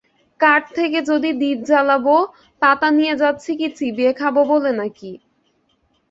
[0.39, 2.05] কাঠ থেকে যদি দীপ জ্বালাব,
[2.61, 5.11] পাতা নিয়ে যাচ্ছি কি চিবিয়ে খাব বলে নাকি?